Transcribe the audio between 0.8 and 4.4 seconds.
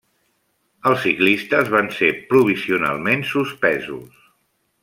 Els ciclistes van ser provisionalment suspesos.